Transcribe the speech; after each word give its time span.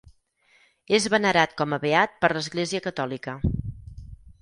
És 0.99 1.05
venerat 1.15 1.53
com 1.61 1.77
a 1.79 1.81
beat 1.85 2.19
per 2.25 2.33
l'Església 2.35 2.85
catòlica. 2.91 3.41